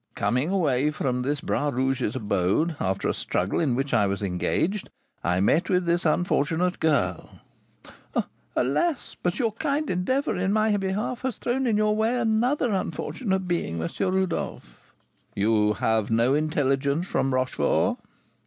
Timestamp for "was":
4.07-4.23